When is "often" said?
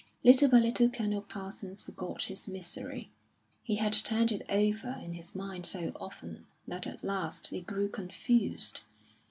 5.95-6.47